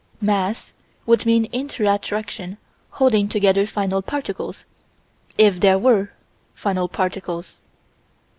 Mass 0.19 0.71
would 1.05 1.27
mean 1.27 1.45
inter 1.51 1.83
attraction 1.93 2.57
holding 2.89 3.29
together 3.29 3.67
final 3.67 4.01
particles, 4.01 4.65
if 5.37 5.59
there 5.59 5.77
were 5.77 6.09
final 6.55 6.87
particles. 6.89 7.59